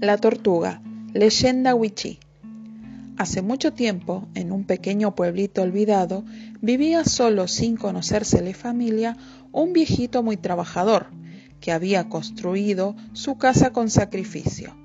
La 0.00 0.16
tortuga, 0.16 0.80
leyenda 1.12 1.74
wichí. 1.74 2.20
Hace 3.16 3.42
mucho 3.42 3.72
tiempo, 3.72 4.28
en 4.36 4.52
un 4.52 4.62
pequeño 4.62 5.16
pueblito 5.16 5.62
olvidado, 5.62 6.24
vivía 6.60 7.02
solo 7.02 7.48
sin 7.48 7.76
conocérsele 7.76 8.54
familia 8.54 9.16
un 9.50 9.72
viejito 9.72 10.22
muy 10.22 10.36
trabajador, 10.36 11.08
que 11.60 11.72
había 11.72 12.08
construido 12.08 12.94
su 13.12 13.38
casa 13.38 13.72
con 13.72 13.90
sacrificio. 13.90 14.76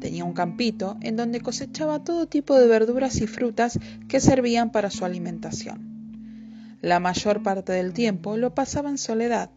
Tenía 0.00 0.24
un 0.24 0.32
campito 0.32 0.96
en 1.02 1.16
donde 1.16 1.42
cosechaba 1.42 2.02
todo 2.02 2.26
tipo 2.26 2.58
de 2.58 2.68
verduras 2.68 3.20
y 3.20 3.26
frutas 3.26 3.78
que 4.08 4.18
servían 4.18 4.72
para 4.72 4.90
su 4.90 5.04
alimentación. 5.04 6.78
La 6.80 7.00
mayor 7.00 7.42
parte 7.42 7.72
del 7.72 7.92
tiempo 7.92 8.38
lo 8.38 8.54
pasaba 8.54 8.88
en 8.88 8.96
soledad. 8.96 9.50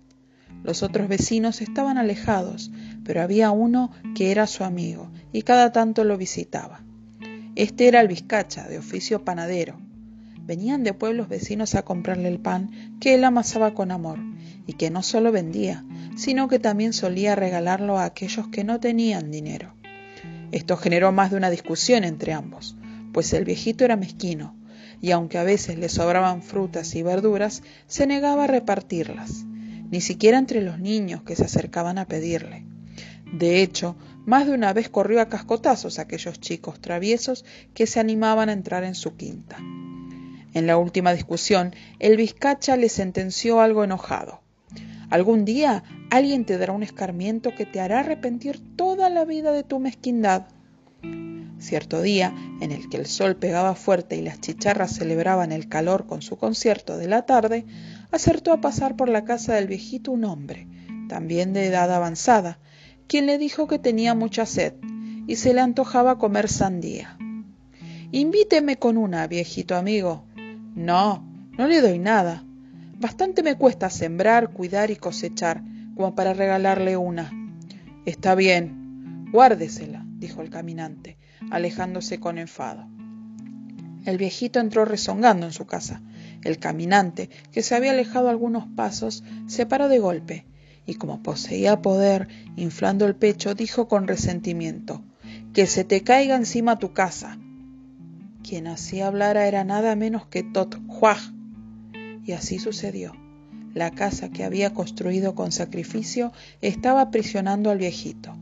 Los 0.64 0.84
otros 0.84 1.08
vecinos 1.08 1.62
estaban 1.62 1.98
alejados, 1.98 2.72
pero 3.06 3.22
había 3.22 3.52
uno 3.52 3.92
que 4.16 4.32
era 4.32 4.48
su 4.48 4.66
amigo 4.66 5.10
y 5.32 5.44
cada 5.44 5.72
tanto 5.72 6.04
lo 6.04 6.18
visitaba. 6.18 6.82
Este 7.56 7.88
era 7.88 8.02
el 8.02 8.10
vizcacha, 8.10 8.68
de 8.68 8.80
oficio 8.80 9.24
panadero. 9.24 9.78
Venían 10.42 10.84
de 10.84 10.94
pueblos 10.94 11.30
vecinos 11.30 11.74
a 11.76 11.84
comprarle 11.84 12.28
el 12.28 12.40
pan 12.40 12.98
que 13.00 13.16
él 13.16 13.24
amasaba 13.24 13.74
con 13.74 13.92
amor 13.92 14.20
y 14.68 14.74
que 14.74 14.90
no 14.90 15.04
solo 15.04 15.32
vendía, 15.32 15.86
sino 16.18 16.48
que 16.48 16.60
también 16.60 16.92
solía 16.92 17.36
regalarlo 17.36 17.98
a 17.98 18.06
aquellos 18.06 18.50
que 18.50 18.64
no 18.64 18.80
tenían 18.80 19.32
dinero. 19.32 19.74
Esto 20.52 20.76
generó 20.76 21.12
más 21.12 21.32
de 21.32 21.38
una 21.38 21.50
discusión 21.50 22.04
entre 22.04 22.34
ambos, 22.34 22.76
pues 23.14 23.32
el 23.34 23.46
viejito 23.46 23.86
era 23.86 23.96
mezquino, 23.96 24.56
y 25.02 25.12
aunque 25.12 25.38
a 25.38 25.44
veces 25.44 25.78
le 25.78 25.90
sobraban 25.90 26.42
frutas 26.42 26.96
y 26.96 27.04
verduras, 27.04 27.64
se 27.88 28.08
negaba 28.08 28.46
a 28.46 28.48
repartirlas, 28.48 29.46
ni 29.90 30.02
siquiera 30.02 30.38
entre 30.38 30.62
los 30.62 30.80
niños 30.80 31.24
que 31.24 31.36
se 31.36 31.46
acercaban 31.46 31.98
a 31.98 32.06
pedirle. 32.06 32.66
De 33.38 33.62
hecho, 33.62 33.98
más 34.26 34.48
de 34.48 34.54
una 34.54 34.72
vez 34.72 34.88
corrió 34.88 35.20
a 35.20 35.28
cascotazos 35.28 36.00
a 36.00 36.04
aquellos 36.04 36.40
chicos 36.40 36.80
traviesos 36.80 37.44
que 37.74 37.86
se 37.86 38.00
animaban 38.00 38.48
a 38.48 38.54
entrar 38.54 38.86
en 38.86 38.96
su 38.96 39.18
quinta. 39.18 39.58
En 40.54 40.68
la 40.68 40.78
última 40.78 41.12
discusión, 41.12 41.76
el 42.00 42.16
vizcacha 42.16 42.78
le 42.78 42.88
sentenció 42.88 43.60
algo 43.60 43.84
enojado. 43.84 44.40
Algún 45.10 45.44
día 45.44 45.84
alguien 46.12 46.46
te 46.46 46.58
dará 46.58 46.72
un 46.72 46.82
escarmiento 46.82 47.54
que 47.54 47.66
te 47.66 47.82
hará 47.82 48.00
arrepentir 48.00 48.62
toda 48.78 49.10
la 49.10 49.26
vida 49.26 49.52
de 49.52 49.64
tu 49.64 49.80
mezquindad. 49.80 50.48
Cierto 51.60 52.02
día, 52.02 52.34
en 52.62 52.72
el 52.72 52.88
que 52.88 52.96
el 52.96 53.06
sol 53.06 53.36
pegaba 53.36 53.76
fuerte 53.76 54.16
y 54.16 54.22
las 54.22 54.40
chicharras 54.40 54.96
celebraban 54.96 55.52
el 55.52 55.68
calor 55.68 56.08
con 56.08 56.22
su 56.22 56.38
concierto 56.38 56.98
de 56.98 57.10
la 57.10 57.26
tarde, 57.26 57.66
acertó 58.12 58.54
a 58.54 58.62
pasar 58.62 58.96
por 58.96 59.10
la 59.10 59.26
casa 59.26 59.56
del 59.56 59.68
viejito 59.68 60.14
un 60.14 60.24
hombre, 60.24 60.70
también 61.10 61.52
de 61.52 61.66
edad 61.66 61.94
avanzada, 61.94 62.60
quien 63.08 63.26
le 63.26 63.38
dijo 63.38 63.68
que 63.68 63.80
tenía 63.80 64.16
mucha 64.16 64.46
sed 64.46 64.74
y 65.28 65.36
se 65.36 65.54
le 65.54 65.62
antojaba 65.62 66.18
comer 66.18 66.50
sandía. 66.50 67.18
Invíteme 68.12 68.78
con 68.78 68.98
una, 68.98 69.28
viejito 69.28 69.76
amigo. 69.76 70.26
No, 70.76 71.26
no 71.58 71.68
le 71.68 71.82
doy 71.82 72.00
nada. 72.00 72.44
Bastante 73.00 73.44
me 73.44 73.56
cuesta 73.56 73.90
sembrar, 73.90 74.52
cuidar 74.52 74.92
y 74.92 74.96
cosechar 74.96 75.62
como 75.96 76.16
para 76.16 76.34
regalarle 76.34 76.98
una. 76.98 77.32
Está 78.06 78.36
bien, 78.36 79.28
guárdesela, 79.32 80.06
dijo 80.18 80.42
el 80.42 80.50
caminante, 80.50 81.18
alejándose 81.52 82.20
con 82.20 82.38
enfado. 82.38 82.88
El 84.06 84.18
viejito 84.18 84.60
entró 84.60 84.86
rezongando 84.86 85.48
en 85.48 85.52
su 85.52 85.66
casa. 85.66 86.02
El 86.44 86.60
caminante, 86.60 87.30
que 87.52 87.64
se 87.64 87.76
había 87.76 87.92
alejado 87.92 88.30
algunos 88.30 88.68
pasos, 88.68 89.24
se 89.48 89.66
paró 89.66 89.90
de 89.90 90.00
golpe 90.00 90.46
y 90.86 90.96
como 90.96 91.24
poseía 91.24 91.82
poder, 91.82 92.28
inflando 92.56 93.06
el 93.06 93.16
pecho, 93.16 93.56
dijo 93.56 93.88
con 93.88 94.08
resentimiento, 94.08 95.04
que 95.54 95.68
se 95.68 95.84
te 95.84 96.02
caiga 96.02 96.36
encima 96.36 96.80
tu 96.80 96.94
casa. 96.94 97.38
Quien 98.48 98.68
así 98.68 99.02
hablara 99.02 99.48
era 99.48 99.64
nada 99.64 99.96
menos 99.96 100.28
que 100.28 100.44
Tot 100.44 100.80
Juaj. 100.88 101.32
Y 102.26 102.34
así 102.34 102.60
sucedió. 102.60 103.14
La 103.74 103.92
casa 103.92 104.30
que 104.30 104.44
había 104.44 104.74
construido 104.74 105.36
con 105.36 105.52
sacrificio 105.52 106.32
estaba 106.62 107.02
aprisionando 107.02 107.72
al 107.72 107.80
viejito. 107.80 108.36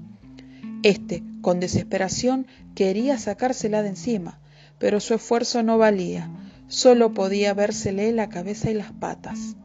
Este, 0.83 1.23
con 1.41 1.59
desesperación, 1.59 2.45
quería 2.75 3.17
sacársela 3.17 3.81
de 3.81 3.89
encima, 3.89 4.39
pero 4.79 4.99
su 4.99 5.13
esfuerzo 5.13 5.63
no 5.63 5.77
valía, 5.77 6.29
solo 6.67 7.13
podía 7.13 7.53
vérsele 7.53 8.11
la 8.11 8.29
cabeza 8.29 8.69
y 8.69 8.73
las 8.73 8.91
patas. 8.91 9.55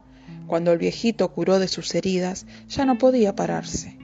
Cuando 0.49 0.71
el 0.71 0.79
viejito 0.79 1.31
curó 1.31 1.59
de 1.59 1.67
sus 1.67 1.93
heridas, 1.93 2.47
ya 2.69 2.83
no 2.83 2.97
podía 2.97 3.35
pararse. 3.35 3.99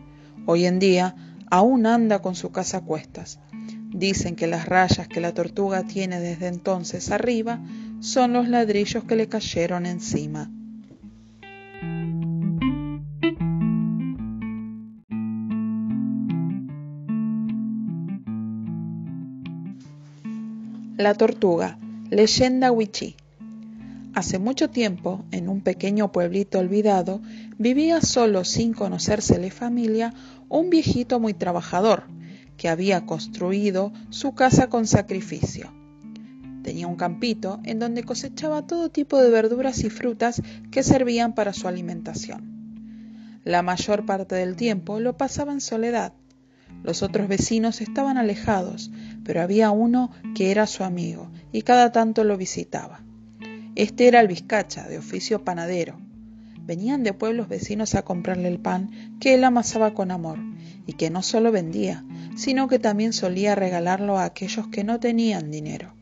Hoy 0.46 0.68
en 0.68 0.78
día 0.78 1.16
aún 1.50 1.88
anda 1.88 2.22
con 2.22 2.36
su 2.36 2.52
casa 2.52 2.78
a 2.78 2.82
cuestas. 2.82 3.40
Dicen 3.90 4.36
que 4.36 4.46
las 4.46 4.68
rayas 4.68 5.08
que 5.08 5.22
la 5.22 5.34
tortuga 5.34 5.82
tiene 5.82 6.20
desde 6.20 6.46
entonces 6.46 7.10
arriba 7.10 7.62
son 8.00 8.34
los 8.34 8.48
ladrillos 8.48 9.06
que 9.06 9.16
le 9.16 9.28
cayeron 9.28 9.88
encima. 9.88 10.52
La 20.96 21.16
tortuga, 21.16 21.80
leyenda 22.12 22.72
wichí. 22.72 23.16
Hace 24.16 24.40
mucho 24.40 24.70
tiempo, 24.70 25.26
en 25.32 25.50
un 25.50 25.60
pequeño 25.60 26.14
pueblito 26.14 26.60
olvidado, 26.60 27.22
vivía 27.58 28.00
solo 28.00 28.46
sin 28.46 28.74
conocérsele 28.74 29.52
familia 29.52 30.14
un 30.48 30.70
viejito 30.70 31.20
muy 31.20 31.34
trabajador, 31.34 32.06
que 32.56 32.70
había 32.70 33.06
construido 33.06 33.92
su 34.12 34.34
casa 34.34 34.68
con 34.70 34.88
sacrificio. 34.88 35.74
Tenía 36.64 36.88
un 36.88 36.96
campito 36.96 37.60
en 37.66 37.78
donde 37.78 38.04
cosechaba 38.04 38.66
todo 38.66 38.90
tipo 38.90 39.22
de 39.22 39.30
verduras 39.30 39.84
y 39.84 39.90
frutas 39.90 40.42
que 40.72 40.82
servían 40.82 41.36
para 41.36 41.52
su 41.52 41.68
alimentación. 41.68 43.42
La 43.44 43.64
mayor 43.64 44.06
parte 44.06 44.36
del 44.36 44.56
tiempo 44.56 45.02
lo 45.02 45.18
pasaba 45.18 45.52
en 45.52 45.60
soledad. 45.60 46.14
Los 46.84 47.04
otros 47.04 47.28
vecinos 47.28 47.82
estaban 47.82 48.18
alejados, 48.18 48.92
pero 49.26 49.42
había 49.42 49.72
uno 49.72 50.12
que 50.36 50.52
era 50.52 50.68
su 50.68 50.86
amigo 50.86 51.30
y 51.52 51.64
cada 51.64 51.92
tanto 51.92 52.24
lo 52.24 52.38
visitaba. 52.38 53.02
Este 53.76 54.08
era 54.08 54.22
el 54.22 54.30
vizcacha, 54.30 54.88
de 54.88 54.98
oficio 54.98 55.44
panadero. 55.44 56.00
Venían 56.62 57.04
de 57.04 57.12
pueblos 57.14 57.50
vecinos 57.50 57.94
a 57.94 58.04
comprarle 58.04 58.48
el 58.48 58.60
pan 58.60 58.90
que 59.20 59.34
él 59.36 59.44
amasaba 59.44 59.94
con 59.94 60.12
amor, 60.12 60.40
y 60.88 60.94
que 60.94 61.10
no 61.10 61.22
solo 61.22 61.52
vendía, 61.52 62.06
sino 62.38 62.68
que 62.68 62.80
también 62.80 63.12
solía 63.12 63.54
regalarlo 63.54 64.18
a 64.18 64.26
aquellos 64.26 64.68
que 64.68 64.84
no 64.84 65.00
tenían 65.00 65.52
dinero. 65.52 65.94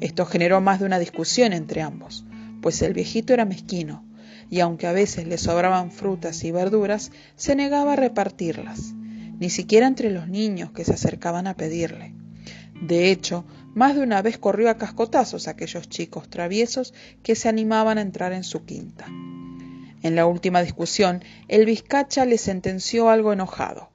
Esto 0.00 0.24
generó 0.24 0.60
más 0.60 0.80
de 0.80 0.86
una 0.86 0.98
discusión 0.98 1.52
entre 1.52 1.82
ambos, 1.82 2.24
pues 2.62 2.80
el 2.82 2.94
viejito 2.94 3.34
era 3.34 3.44
mezquino, 3.44 4.04
y 4.50 4.60
aunque 4.60 4.86
a 4.86 4.92
veces 4.92 5.26
le 5.26 5.36
sobraban 5.38 5.90
frutas 5.90 6.42
y 6.44 6.52
verduras, 6.52 7.12
se 7.36 7.54
negaba 7.54 7.92
a 7.92 7.96
repartirlas, 7.96 8.94
ni 9.38 9.50
siquiera 9.50 9.86
entre 9.86 10.10
los 10.10 10.28
niños 10.28 10.70
que 10.72 10.84
se 10.84 10.94
acercaban 10.94 11.46
a 11.46 11.54
pedirle. 11.54 12.14
De 12.80 13.10
hecho, 13.10 13.44
más 13.74 13.96
de 13.96 14.02
una 14.02 14.22
vez 14.22 14.38
corrió 14.38 14.70
a 14.70 14.78
cascotazos 14.78 15.48
a 15.48 15.52
aquellos 15.52 15.88
chicos 15.88 16.28
traviesos 16.28 16.94
que 17.22 17.34
se 17.34 17.48
animaban 17.48 17.98
a 17.98 18.02
entrar 18.02 18.32
en 18.32 18.44
su 18.44 18.64
quinta. 18.64 19.06
En 20.02 20.14
la 20.14 20.26
última 20.26 20.62
discusión, 20.62 21.22
el 21.48 21.64
vizcacha 21.64 22.24
le 22.24 22.38
sentenció 22.38 23.08
algo 23.08 23.32
enojado. 23.32 23.90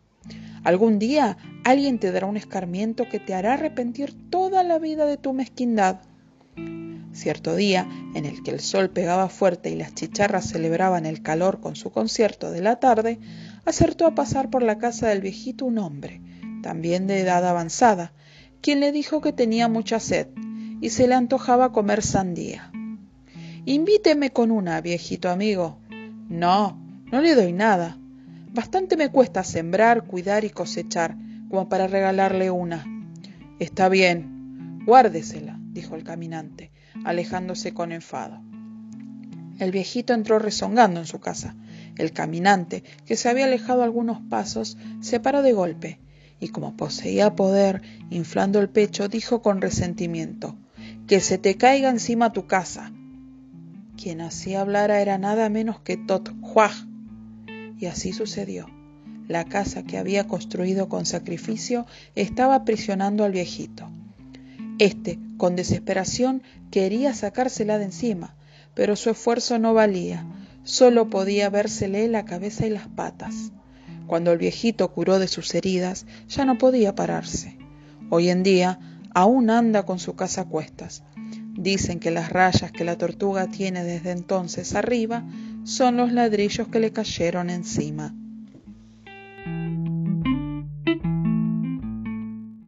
Algún 0.63 0.99
día 0.99 1.37
alguien 1.63 1.99
te 1.99 2.11
dará 2.11 2.25
un 2.25 2.35
escarmiento 2.35 3.07
que 3.07 3.19
te 3.19 3.33
hará 3.33 3.53
arrepentir 3.53 4.15
toda 4.29 4.63
la 4.63 4.79
vida 4.79 5.05
de 5.05 5.17
tu 5.17 5.33
mezquindad. 5.33 6.01
Cierto 7.13 7.55
día, 7.55 7.87
en 8.15 8.25
el 8.25 8.43
que 8.43 8.51
el 8.51 8.59
sol 8.59 8.89
pegaba 8.89 9.29
fuerte 9.29 9.69
y 9.69 9.75
las 9.75 9.93
chicharras 9.93 10.49
celebraban 10.49 11.05
el 11.05 11.21
calor 11.21 11.59
con 11.59 11.75
su 11.75 11.91
concierto 11.91 12.51
de 12.51 12.61
la 12.61 12.79
tarde, 12.79 13.19
acertó 13.65 14.05
a 14.05 14.15
pasar 14.15 14.49
por 14.49 14.63
la 14.63 14.77
casa 14.77 15.07
del 15.07 15.21
viejito 15.21 15.65
un 15.65 15.77
hombre, 15.77 16.21
también 16.61 17.07
de 17.07 17.19
edad 17.19 17.45
avanzada, 17.47 18.13
quien 18.61 18.79
le 18.79 18.91
dijo 18.91 19.21
que 19.21 19.33
tenía 19.33 19.67
mucha 19.67 19.99
sed 19.99 20.27
y 20.81 20.89
se 20.89 21.07
le 21.07 21.15
antojaba 21.15 21.71
comer 21.71 22.01
sandía. 22.01 22.71
Invíteme 23.65 24.31
con 24.31 24.51
una, 24.51 24.81
viejito 24.81 25.29
amigo. 25.29 25.79
No, 26.29 26.79
no 27.11 27.21
le 27.21 27.35
doy 27.35 27.53
nada. 27.53 27.97
Bastante 28.51 28.97
me 28.97 29.09
cuesta 29.09 29.43
sembrar, 29.43 30.05
cuidar 30.05 30.43
y 30.43 30.49
cosechar 30.49 31.15
como 31.49 31.69
para 31.69 31.87
regalarle 31.87 32.51
una. 32.51 32.85
Está 33.59 33.89
bien, 33.89 34.79
guárdesela, 34.85 35.59
dijo 35.71 35.95
el 35.95 36.03
caminante, 36.03 36.71
alejándose 37.03 37.73
con 37.73 37.91
enfado. 37.91 38.41
El 39.59 39.71
viejito 39.71 40.13
entró 40.13 40.39
rezongando 40.39 41.01
en 41.01 41.05
su 41.05 41.19
casa. 41.19 41.55
El 41.97 42.13
caminante, 42.13 42.83
que 43.05 43.17
se 43.17 43.27
había 43.27 43.45
alejado 43.45 43.83
algunos 43.83 44.21
pasos, 44.21 44.77
se 45.01 45.19
paró 45.19 45.41
de 45.41 45.51
golpe 45.51 45.99
y 46.39 46.49
como 46.49 46.75
poseía 46.75 47.35
poder, 47.35 47.81
inflando 48.09 48.59
el 48.59 48.69
pecho, 48.69 49.07
dijo 49.07 49.41
con 49.41 49.61
resentimiento, 49.61 50.55
que 51.07 51.19
se 51.19 51.37
te 51.37 51.57
caiga 51.57 51.89
encima 51.89 52.33
tu 52.33 52.47
casa. 52.47 52.91
Quien 54.01 54.21
así 54.21 54.55
hablara 54.55 55.01
era 55.01 55.17
nada 55.17 55.49
menos 55.49 55.81
que 55.81 55.97
Tot 55.97 56.33
Juaj. 56.41 56.85
Y 57.77 57.85
así 57.87 58.13
sucedió. 58.13 58.67
la 59.27 59.45
casa 59.45 59.83
que 59.83 59.99
había 59.99 60.27
construido 60.27 60.89
con 60.89 61.05
sacrificio 61.05 61.85
estaba 62.15 62.55
aprisionando 62.55 63.23
al 63.23 63.31
viejito. 63.31 63.87
Este, 64.79 65.19
con 65.37 65.55
desesperación, 65.55 66.41
quería 66.71 67.13
sacársela 67.13 67.77
de 67.77 67.85
encima, 67.85 68.35
pero 68.73 68.95
su 68.95 69.11
esfuerzo 69.11 69.59
no 69.59 69.75
valía, 69.75 70.25
solo 70.63 71.09
podía 71.11 71.49
vérsele 71.49 72.07
la 72.07 72.25
cabeza 72.25 72.65
y 72.65 72.71
las 72.71 72.87
patas. 72.87 73.51
Cuando 74.09 74.31
el 74.31 74.39
viejito 74.39 74.91
curó 74.91 75.19
de 75.19 75.27
sus 75.27 75.53
heridas, 75.53 76.07
ya 76.29 76.43
no 76.43 76.57
podía 76.57 76.95
pararse. 76.95 77.59
Hoy 78.09 78.31
en 78.31 78.41
día 78.41 78.79
aún 79.13 79.51
anda 79.51 79.85
con 79.85 79.99
su 79.99 80.15
casa 80.15 80.41
a 80.41 80.45
cuestas. 80.45 81.03
Dicen 81.53 81.99
que 81.99 82.09
las 82.09 82.31
rayas 82.31 82.71
que 82.71 82.83
la 82.83 82.97
tortuga 82.97 83.45
tiene 83.45 83.83
desde 83.83 84.09
entonces 84.09 84.73
arriba 84.73 85.23
son 85.63 85.95
los 85.97 86.11
ladrillos 86.11 86.69
que 86.69 86.79
le 86.79 86.91
cayeron 86.91 87.51
encima. 87.51 88.15